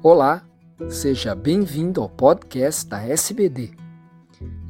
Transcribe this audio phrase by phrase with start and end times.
[0.00, 0.44] Olá,
[0.88, 3.72] seja bem-vindo ao podcast da SBD.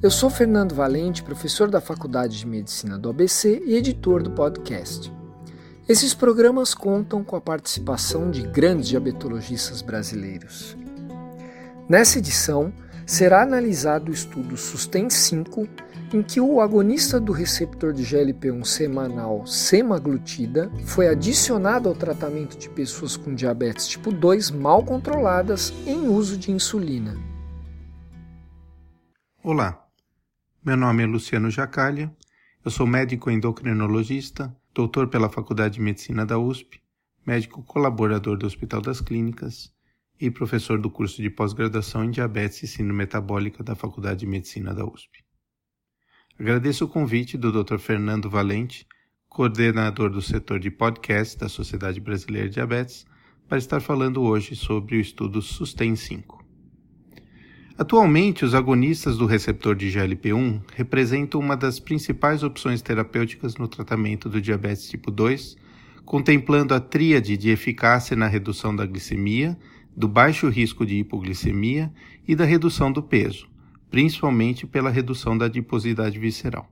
[0.03, 5.13] Eu sou Fernando Valente, professor da Faculdade de Medicina do ABC e editor do podcast.
[5.87, 10.75] Esses programas contam com a participação de grandes diabetologistas brasileiros.
[11.87, 12.73] Nessa edição,
[13.05, 15.69] será analisado o estudo SUSTEM 5
[16.13, 22.69] em que o agonista do receptor de GLP-1 semanal semaglutida foi adicionado ao tratamento de
[22.71, 27.15] pessoas com diabetes tipo 2 mal controladas em uso de insulina.
[29.43, 29.87] Olá,
[30.65, 32.11] meu nome é Luciano Jacalha,
[32.65, 36.81] eu sou médico endocrinologista, doutor pela Faculdade de Medicina da USP,
[37.27, 39.73] médico colaborador do Hospital das Clínicas
[40.21, 44.75] e professor do curso de pós-graduação em diabetes e síndrome metabólica da Faculdade de Medicina
[44.75, 45.28] da USP.
[46.41, 47.79] Agradeço o convite do Dr.
[47.79, 48.87] Fernando Valente,
[49.29, 53.05] coordenador do setor de podcast da Sociedade Brasileira de Diabetes,
[53.49, 56.45] para estar falando hoje sobre o estudo SUSTEM 5.
[57.77, 64.29] Atualmente, os agonistas do receptor de GLP-1 representam uma das principais opções terapêuticas no tratamento
[64.29, 65.57] do diabetes tipo 2,
[66.05, 69.59] contemplando a tríade de eficácia na redução da glicemia,
[69.97, 71.93] do baixo risco de hipoglicemia
[72.29, 73.49] e da redução do peso,
[73.91, 76.69] principalmente pela redução da adiposidade visceral.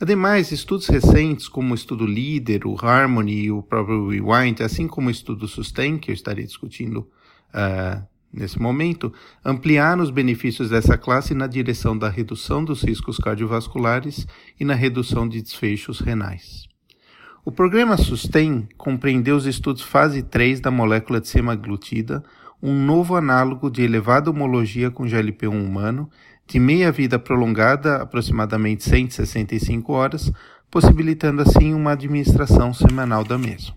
[0.00, 5.08] Ademais, estudos recentes, como o estudo LEADER, o HARMONY e o próprio REWIND, assim como
[5.08, 7.08] o estudo SUSTAIN, que eu estarei discutindo
[7.54, 9.12] uh, nesse momento,
[9.44, 14.26] ampliaram os benefícios dessa classe na direção da redução dos riscos cardiovasculares
[14.58, 16.66] e na redução de desfechos renais.
[17.44, 22.24] O programa SUSTAIN compreendeu os estudos fase 3 da molécula de semaglutida,
[22.62, 26.08] um novo análogo de elevada homologia com GLP-1 humano,
[26.46, 30.30] de meia-vida prolongada, aproximadamente 165 horas,
[30.70, 33.74] possibilitando assim uma administração semanal da mesma.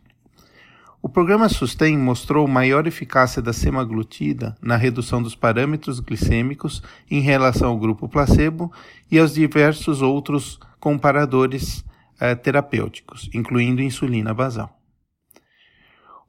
[1.02, 7.70] O programa SUSTEM mostrou maior eficácia da semaglutida na redução dos parâmetros glicêmicos em relação
[7.70, 8.71] ao grupo placebo
[9.11, 11.86] e aos diversos outros comparadores
[12.20, 14.76] eh, terapêuticos, incluindo insulina basal.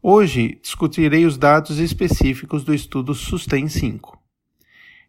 [0.09, 4.17] Hoje discutirei os dados específicos do estudo SUSTEM 5.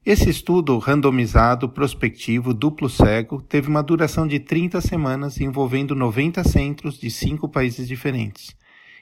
[0.03, 6.97] Esse estudo randomizado, prospectivo, duplo cego, teve uma duração de 30 semanas envolvendo 90 centros
[6.97, 8.58] de cinco países diferentes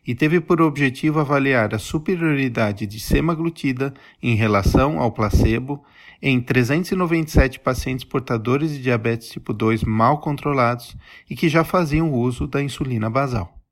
[0.06, 5.82] e teve por objetivo avaliar a superioridade de semaglutida em relação ao placebo
[6.22, 10.94] em 397 pacientes portadores de diabetes tipo 2 mal controlados
[11.30, 13.65] e que já faziam uso da insulina basal.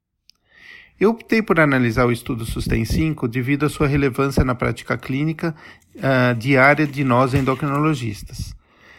[1.00, 5.56] Eu optei por analisar o estudo SUSTEM 5 devido à sua relevância na prática clínica
[5.96, 8.56] uh, diária de nós endocrinologistas.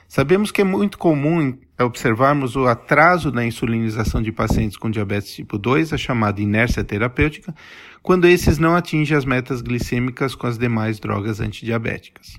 [0.08, 5.58] Sabemos que é muito comum observarmos o atraso na insulinização de pacientes com diabetes tipo
[5.58, 7.54] 2, a chamada inércia terapêutica,
[8.02, 12.38] quando esses não atingem as metas glicêmicas com as demais drogas antidiabéticas.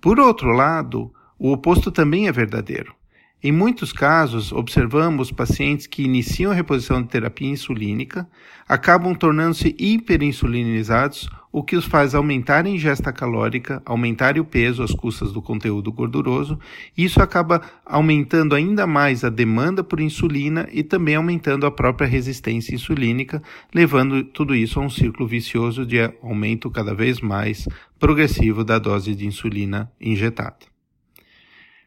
[0.00, 2.94] Por outro lado, o oposto também é verdadeiro.
[3.42, 8.26] Em muitos casos, observamos pacientes que iniciam a reposição de terapia insulínica,
[8.66, 14.92] acabam tornando-se hiperinsulinizados, o que os faz aumentar a ingesta calórica, aumentar o peso às
[14.92, 16.58] custas do conteúdo gorduroso,
[16.96, 22.08] e isso acaba aumentando ainda mais a demanda por insulina e também aumentando a própria
[22.08, 23.42] resistência insulínica,
[23.72, 29.14] levando tudo isso a um círculo vicioso de aumento cada vez mais progressivo da dose
[29.14, 30.75] de insulina injetada.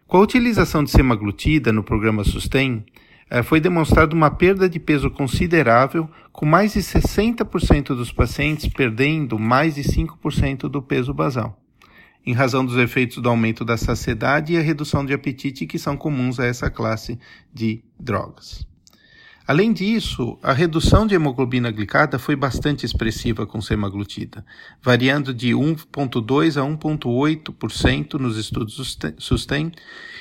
[0.10, 2.84] Com a utilização de semaglutida no programa SUSTEM,
[3.30, 9.38] eh, foi demonstrada uma perda de peso considerável, com mais de 60% dos pacientes perdendo
[9.38, 11.62] mais de 5% do peso basal,
[12.26, 15.96] em razão dos efeitos do aumento da saciedade e a redução de apetite que são
[15.96, 17.20] comuns a essa classe
[17.54, 18.68] de drogas.
[19.50, 24.46] Além disso, a redução de hemoglobina glicada foi bastante expressiva com semaglutida,
[24.80, 29.72] variando de 1,2% a 1,8% nos estudos SUSTEM,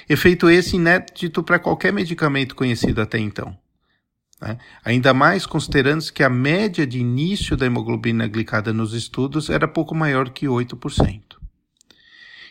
[0.09, 3.55] efeito esse inédito para qualquer medicamento conhecido até então.
[4.41, 4.57] Né?
[4.83, 9.95] Ainda mais considerando que a média de início da hemoglobina glicada nos estudos era pouco
[9.95, 11.21] maior que 8%.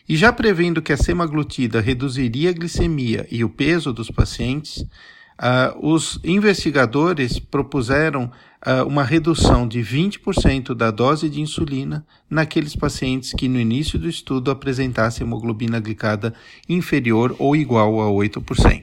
[0.08, 4.86] E já prevendo que a semaglutida reduziria a glicemia e o peso dos pacientes,
[5.38, 8.24] Uh, os investigadores propuseram
[8.66, 14.08] uh, uma redução de 20% da dose de insulina naqueles pacientes que no início do
[14.08, 16.34] estudo apresentassem hemoglobina glicada
[16.68, 18.82] inferior ou igual a 8%.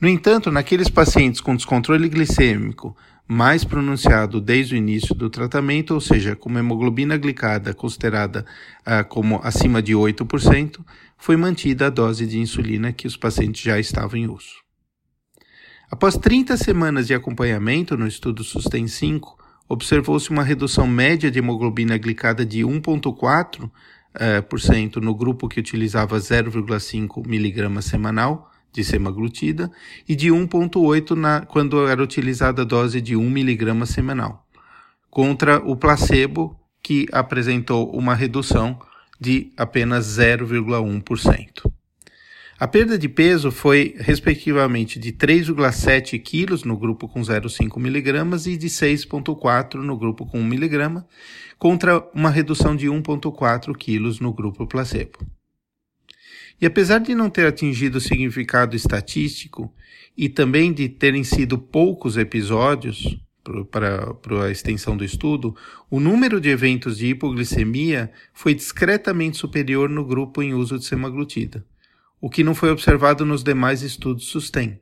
[0.00, 2.96] No entanto, naqueles pacientes com descontrole glicêmico
[3.26, 8.46] mais pronunciado desde o início do tratamento, ou seja, com hemoglobina glicada considerada
[8.86, 10.78] uh, como acima de 8%,
[11.18, 14.61] foi mantida a dose de insulina que os pacientes já estavam em uso.
[15.92, 19.36] Após 30 semanas de acompanhamento no estudo SUSTEM 5,
[19.68, 23.70] observou-se uma redução média de hemoglobina glicada de 1,4%
[24.14, 29.70] eh, por cento no grupo que utilizava 0,5 mg semanal de semaglutida
[30.08, 34.46] e de 1,8 quando era utilizada a dose de 1 mg semanal,
[35.10, 38.80] contra o placebo que apresentou uma redução
[39.20, 41.70] de apenas 0,1%.
[42.62, 48.56] A perda de peso foi, respectivamente, de 3,7 kg no grupo com 0,5 mg e
[48.56, 51.02] de 6,4 no grupo com 1 mg,
[51.58, 55.18] contra uma redução de 1,4 kg no grupo placebo.
[56.60, 59.74] E apesar de não ter atingido significado estatístico
[60.16, 63.18] e também de terem sido poucos episódios
[63.72, 65.56] para, para a extensão do estudo,
[65.90, 71.66] o número de eventos de hipoglicemia foi discretamente superior no grupo em uso de semaglutida,
[72.22, 74.80] o que não foi observado nos demais estudos SUSTEM.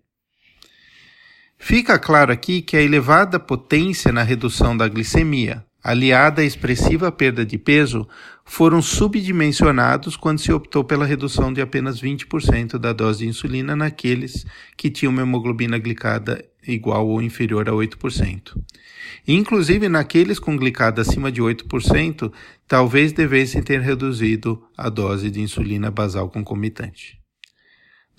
[1.59, 7.45] Fica claro aqui que a elevada potência na redução da glicemia, aliada à expressiva perda
[7.45, 8.07] de peso,
[8.45, 14.45] foram subdimensionados quando se optou pela redução de apenas 20% da dose de insulina naqueles
[14.77, 18.55] que tinham uma hemoglobina glicada igual ou inferior a 8%.
[19.27, 22.31] Inclusive, naqueles com glicada acima de 8%,
[22.69, 27.20] talvez devessem ter reduzido a dose de insulina basal concomitante.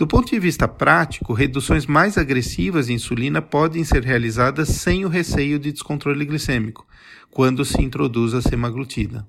[0.01, 5.07] Do ponto de vista prático, reduções mais agressivas de insulina podem ser realizadas sem o
[5.07, 6.87] receio de descontrole glicêmico,
[7.29, 9.23] quando se introduz a semaglutida.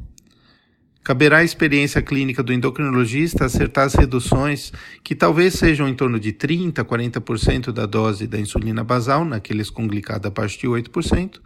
[1.04, 4.72] Caberá à experiência clínica do endocrinologista acertar as reduções,
[5.04, 9.68] que talvez sejam em torno de 30% a 40% da dose da insulina basal, naqueles
[9.68, 11.38] com glicada abaixo de 8%,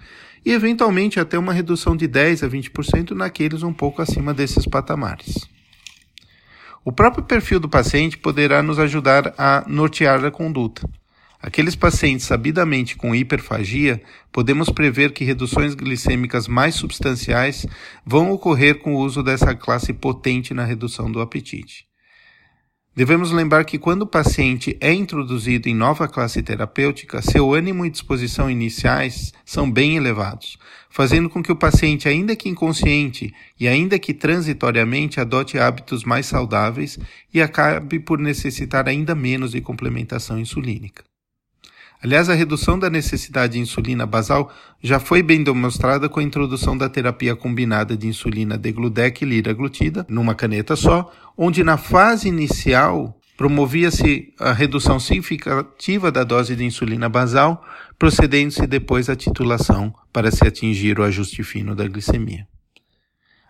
[0.44, 5.55] e eventualmente até uma redução de 10% a 20% naqueles um pouco acima desses patamares.
[6.86, 10.88] O próprio perfil do paciente poderá nos ajudar a nortear a conduta.
[11.42, 14.00] Aqueles pacientes sabidamente com hiperfagia,
[14.30, 17.66] podemos prever que reduções glicêmicas mais substanciais
[18.06, 21.85] vão ocorrer com o uso dessa classe potente na redução do apetite.
[22.96, 27.90] Devemos lembrar que quando o paciente é introduzido em nova classe terapêutica, seu ânimo e
[27.90, 30.56] disposição iniciais são bem elevados,
[30.88, 36.24] fazendo com que o paciente, ainda que inconsciente e ainda que transitoriamente, adote hábitos mais
[36.24, 36.98] saudáveis
[37.34, 41.04] e acabe por necessitar ainda menos de complementação insulínica.
[42.02, 44.52] Aliás, a redução da necessidade de insulina basal
[44.82, 50.06] já foi bem demonstrada com a introdução da terapia combinada de insulina degludec e liraglutida
[50.08, 57.08] numa caneta só, onde na fase inicial promovia-se a redução significativa da dose de insulina
[57.08, 57.62] basal,
[57.98, 62.46] procedendo-se depois à titulação para se atingir o ajuste fino da glicemia.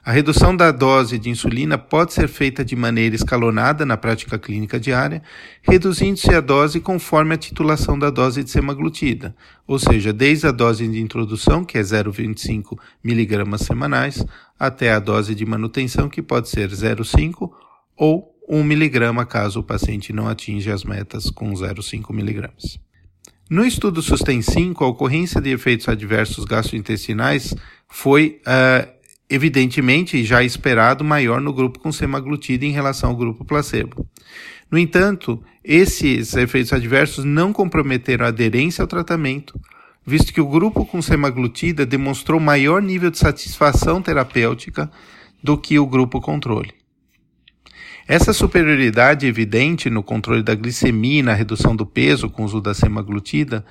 [0.07, 4.79] A redução da dose de insulina pode ser feita de maneira escalonada na prática clínica
[4.79, 5.21] diária,
[5.63, 9.35] reduzindo-se a dose conforme a titulação da dose de semaglutida,
[9.67, 14.25] ou seja, desde a dose de introdução, que é 0,25 mg semanais,
[14.57, 17.51] até a dose de manutenção, que pode ser 0,5
[17.97, 22.49] ou 1 mg caso o paciente não atinja as metas com 0,5 mg.
[23.51, 27.55] No estudo SUSTEM 5, a ocorrência de efeitos adversos gastrointestinais
[27.89, 28.96] foi uh,
[29.29, 34.07] evidentemente já esperado maior no grupo com semaglutida em relação ao grupo placebo.
[34.71, 39.59] No entanto, esses efeitos adversos não comprometeram a aderência ao tratamento,
[40.05, 44.91] visto que o grupo com semaglutida demonstrou maior nível de satisfação terapêutica
[45.43, 46.73] do que o grupo controle.
[48.09, 52.61] Essa superioridade evidente no controle da glicemia e na redução do peso com o uso
[52.61, 53.65] da semaglutida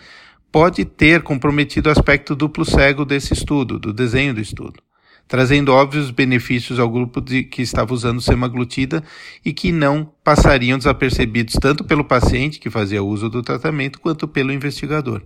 [0.52, 4.85] pode ter comprometido o aspecto duplo cego desse estudo, do desenho do estudo
[5.28, 9.04] trazendo óbvios benefícios ao grupo de, que estava usando semaglutida
[9.44, 14.52] e que não passariam desapercebidos tanto pelo paciente que fazia uso do tratamento quanto pelo
[14.52, 15.22] investigador.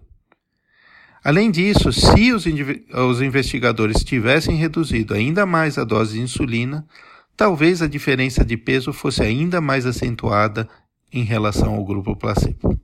[1.23, 6.85] Além disso, se os, os investigadores tivessem reduzido ainda mais a dose de insulina,
[7.35, 10.67] talvez a diferença de peso fosse ainda mais acentuada
[11.11, 12.79] em relação ao grupo placebo.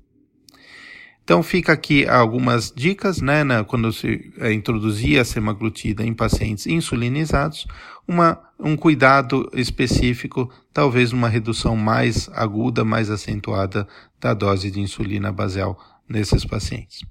[1.26, 7.66] Então fica aqui algumas dicas, né, quando se é, a semaglutida em pacientes insulinizados,
[8.08, 13.88] uma, um cuidado específico, talvez uma redução mais aguda, mais acentuada
[14.22, 17.04] da dose de insulina basal nesses pacientes.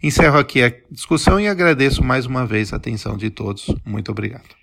[0.00, 3.74] Encerro aqui a discussão e agradeço mais uma vez a atenção de todos.
[3.84, 4.54] Muito obrigado.